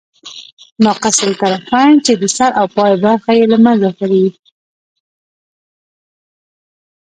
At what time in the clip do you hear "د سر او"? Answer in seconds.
2.21-2.65